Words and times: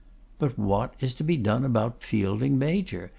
'But 0.39 0.57
what 0.57 0.95
is 0.99 1.13
to 1.13 1.23
be 1.23 1.37
done 1.37 1.63
about 1.63 2.01
Fielding 2.01 2.57
major? 2.57 3.09